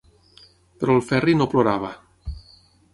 Però 0.79 0.95
el 1.01 1.05
Ferri 1.11 1.37
no 1.43 1.49
plorava. 1.55 1.95